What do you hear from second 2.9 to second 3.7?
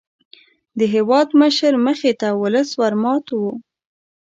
مات وو.